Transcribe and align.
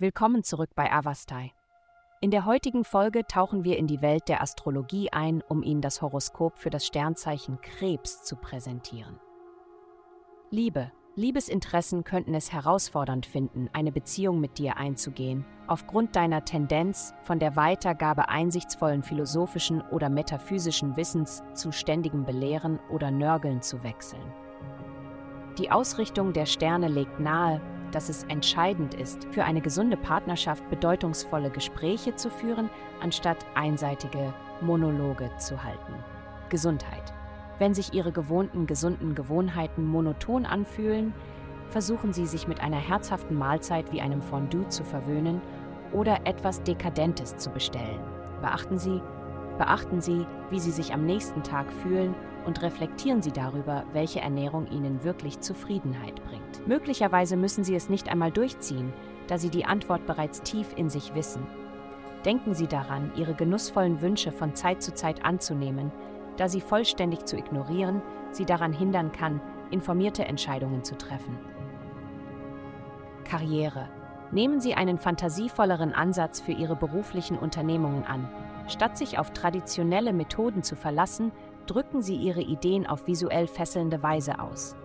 Willkommen 0.00 0.42
zurück 0.42 0.70
bei 0.74 0.90
Avastai. 0.90 1.52
In 2.22 2.30
der 2.30 2.46
heutigen 2.46 2.84
Folge 2.84 3.26
tauchen 3.26 3.64
wir 3.64 3.76
in 3.76 3.86
die 3.86 4.00
Welt 4.00 4.28
der 4.28 4.40
Astrologie 4.40 5.12
ein, 5.12 5.42
um 5.46 5.62
Ihnen 5.62 5.82
das 5.82 6.00
Horoskop 6.00 6.56
für 6.56 6.70
das 6.70 6.86
Sternzeichen 6.86 7.60
Krebs 7.60 8.24
zu 8.24 8.36
präsentieren. 8.36 9.20
Liebe. 10.48 10.90
Liebesinteressen 11.16 12.02
könnten 12.02 12.32
es 12.32 12.50
herausfordernd 12.50 13.26
finden, 13.26 13.68
eine 13.74 13.92
Beziehung 13.92 14.40
mit 14.40 14.56
dir 14.56 14.78
einzugehen, 14.78 15.44
aufgrund 15.66 16.16
deiner 16.16 16.46
Tendenz, 16.46 17.12
von 17.20 17.38
der 17.38 17.54
Weitergabe 17.54 18.30
einsichtsvollen 18.30 19.02
philosophischen 19.02 19.82
oder 19.82 20.08
metaphysischen 20.08 20.96
Wissens 20.96 21.42
zu 21.52 21.72
ständigem 21.72 22.24
Belehren 22.24 22.80
oder 22.88 23.10
Nörgeln 23.10 23.60
zu 23.60 23.82
wechseln. 23.84 24.32
Die 25.58 25.70
Ausrichtung 25.70 26.32
der 26.32 26.46
Sterne 26.46 26.88
legt 26.88 27.20
nahe, 27.20 27.60
dass 27.92 28.08
es 28.08 28.24
entscheidend 28.24 28.94
ist, 28.94 29.24
für 29.32 29.44
eine 29.44 29.60
gesunde 29.60 29.96
Partnerschaft 29.96 30.68
bedeutungsvolle 30.70 31.50
Gespräche 31.50 32.14
zu 32.16 32.30
führen, 32.30 32.70
anstatt 33.00 33.38
einseitige 33.54 34.32
Monologe 34.60 35.30
zu 35.38 35.62
halten. 35.62 35.94
Gesundheit. 36.48 37.12
Wenn 37.58 37.74
sich 37.74 37.92
Ihre 37.92 38.12
gewohnten 38.12 38.66
gesunden 38.66 39.14
Gewohnheiten 39.14 39.84
monoton 39.86 40.46
anfühlen, 40.46 41.12
versuchen 41.68 42.12
Sie 42.12 42.26
sich 42.26 42.48
mit 42.48 42.60
einer 42.60 42.78
herzhaften 42.78 43.36
Mahlzeit 43.36 43.92
wie 43.92 44.00
einem 44.00 44.22
Fondue 44.22 44.68
zu 44.68 44.82
verwöhnen 44.82 45.40
oder 45.92 46.26
etwas 46.26 46.62
Dekadentes 46.62 47.36
zu 47.36 47.50
bestellen. 47.50 48.00
Beachten 48.40 48.78
Sie, 48.78 49.00
beachten 49.60 50.00
Sie, 50.00 50.26
wie 50.48 50.58
Sie 50.58 50.70
sich 50.70 50.94
am 50.94 51.04
nächsten 51.04 51.42
Tag 51.42 51.70
fühlen 51.70 52.14
und 52.46 52.62
reflektieren 52.62 53.20
Sie 53.20 53.30
darüber, 53.30 53.84
welche 53.92 54.20
Ernährung 54.20 54.66
Ihnen 54.68 55.04
wirklich 55.04 55.40
Zufriedenheit 55.40 56.24
bringt. 56.24 56.66
Möglicherweise 56.66 57.36
müssen 57.36 57.62
Sie 57.62 57.74
es 57.74 57.90
nicht 57.90 58.08
einmal 58.08 58.30
durchziehen, 58.30 58.94
da 59.26 59.36
Sie 59.36 59.50
die 59.50 59.66
Antwort 59.66 60.06
bereits 60.06 60.40
tief 60.40 60.68
in 60.76 60.88
sich 60.88 61.14
wissen. 61.14 61.46
Denken 62.24 62.54
Sie 62.54 62.68
daran, 62.68 63.12
Ihre 63.16 63.34
genussvollen 63.34 64.00
Wünsche 64.00 64.32
von 64.32 64.54
Zeit 64.54 64.82
zu 64.82 64.94
Zeit 64.94 65.26
anzunehmen, 65.26 65.92
da 66.38 66.48
sie 66.48 66.62
vollständig 66.62 67.26
zu 67.26 67.36
ignorieren 67.36 68.00
Sie 68.32 68.46
daran 68.46 68.72
hindern 68.72 69.12
kann, 69.12 69.42
informierte 69.70 70.24
Entscheidungen 70.24 70.84
zu 70.84 70.96
treffen. 70.96 71.36
Karriere. 73.24 73.88
Nehmen 74.30 74.60
Sie 74.60 74.74
einen 74.74 74.96
fantasievolleren 74.96 75.92
Ansatz 75.92 76.40
für 76.40 76.52
Ihre 76.52 76.76
beruflichen 76.76 77.36
Unternehmungen 77.36 78.04
an. 78.04 78.26
Statt 78.68 78.96
sich 78.96 79.18
auf 79.18 79.30
traditionelle 79.32 80.12
Methoden 80.12 80.62
zu 80.62 80.76
verlassen, 80.76 81.32
drücken 81.66 82.02
sie 82.02 82.16
ihre 82.16 82.42
Ideen 82.42 82.86
auf 82.86 83.06
visuell 83.06 83.46
fesselnde 83.46 84.02
Weise 84.02 84.40
aus. 84.40 84.76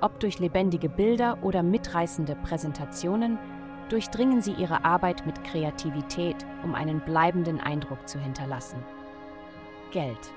Ob 0.00 0.18
durch 0.18 0.38
lebendige 0.40 0.88
Bilder 0.88 1.38
oder 1.42 1.62
mitreißende 1.62 2.34
Präsentationen, 2.36 3.38
durchdringen 3.88 4.42
sie 4.42 4.52
ihre 4.52 4.84
Arbeit 4.84 5.26
mit 5.26 5.44
Kreativität, 5.44 6.46
um 6.64 6.74
einen 6.74 7.00
bleibenden 7.00 7.60
Eindruck 7.60 8.08
zu 8.08 8.18
hinterlassen. 8.18 8.82
Geld. 9.92 10.32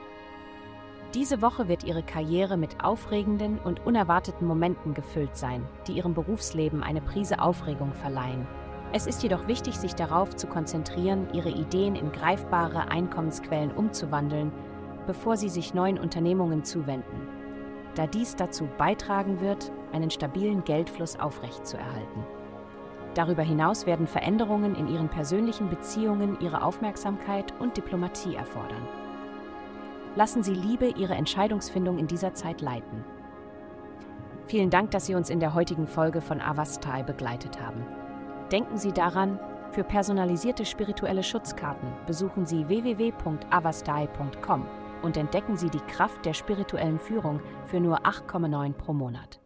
Diese 1.14 1.42
Woche 1.42 1.70
wird 1.70 1.86
Ihre 1.86 2.04
Karriere 2.04 2.58
mit 2.58 2.84
aufregenden 2.84 3.58
und 3.60 3.86
unerwarteten 3.86 4.46
Momenten 4.46 4.94
gefüllt 4.94 5.38
sein, 5.38 5.66
die 5.88 5.94
Ihrem 5.94 6.14
Berufsleben 6.14 6.84
eine 6.84 7.00
Prise 7.00 7.40
Aufregung 7.40 7.94
verleihen. 7.94 8.46
Es 8.96 9.08
ist 9.08 9.24
jedoch 9.24 9.46
wichtig, 9.50 9.76
sich 9.76 9.94
darauf 9.94 10.38
zu 10.38 10.48
konzentrieren, 10.48 11.28
Ihre 11.34 11.50
Ideen 11.50 11.98
in 11.98 12.14
greifbare 12.14 12.88
Einkommensquellen 12.88 13.72
umzuwandeln 13.72 14.54
bevor 15.06 15.38
sie 15.38 15.50
sich 15.50 15.74
neuen 15.74 16.00
Unternehmungen 16.00 16.64
zuwenden, 16.64 17.28
da 17.96 18.08
dies 18.08 18.36
dazu 18.36 18.68
beitragen 18.78 19.40
wird, 19.40 19.72
einen 19.94 20.10
stabilen 20.10 20.64
Geldfluss 20.64 21.18
aufrechtzuerhalten. 21.20 22.24
Darüber 23.14 23.44
hinaus 23.44 23.86
werden 23.86 24.08
Veränderungen 24.08 24.76
in 24.76 24.88
ihren 24.88 25.08
persönlichen 25.08 25.70
Beziehungen 25.70 26.38
ihre 26.42 26.64
Aufmerksamkeit 26.64 27.54
und 27.60 27.78
Diplomatie 27.78 28.36
erfordern. 28.36 28.86
Lassen 30.16 30.44
Sie 30.44 30.54
Liebe 30.54 30.88
Ihre 30.88 31.14
Entscheidungsfindung 31.14 31.98
in 31.98 32.08
dieser 32.08 32.34
Zeit 32.34 32.62
leiten. 32.62 33.04
Vielen 34.48 34.70
Dank, 34.70 34.92
dass 34.92 35.06
Sie 35.06 35.16
uns 35.16 35.30
in 35.30 35.40
der 35.40 35.54
heutigen 35.54 35.88
Folge 35.88 36.22
von 36.22 36.42
Avastai 36.42 37.04
begleitet 37.04 37.62
haben. 37.62 37.86
Denken 38.52 38.78
Sie 38.78 38.92
daran, 38.92 39.40
für 39.72 39.84
personalisierte 39.84 40.66
spirituelle 40.66 41.24
Schutzkarten 41.24 41.90
besuchen 42.06 42.46
Sie 42.46 42.68
www.avastai.com 42.68 44.66
und 45.02 45.18
entdecken 45.18 45.58
Sie 45.58 45.70
die 45.70 45.80
Kraft 45.80 46.26
der 46.26 46.34
spirituellen 46.34 47.00
Führung 47.00 47.42
für 47.66 47.80
nur 47.80 48.06
8,9 48.06 48.74
pro 48.74 48.94
Monat. 48.94 49.40